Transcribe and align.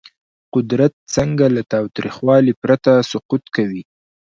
قدرت 0.53 0.93
څنګه 1.15 1.45
له 1.55 1.61
تاوتریخوالي 1.73 2.53
پرته 2.63 2.91
سقوط 3.11 3.43
کوي؟ 3.55 3.81